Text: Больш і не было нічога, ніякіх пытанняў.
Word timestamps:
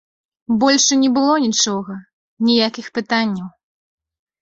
Больш 0.63 0.85
і 0.95 0.97
не 1.03 1.11
было 1.19 1.35
нічога, 1.45 1.99
ніякіх 2.49 2.91
пытанняў. 2.99 3.57